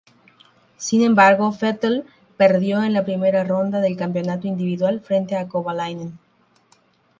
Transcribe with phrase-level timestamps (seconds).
[0.77, 2.05] Sin embargo, Vettel
[2.35, 6.17] perdió en la primera ronda del campeonato individual frente a Kovalainen.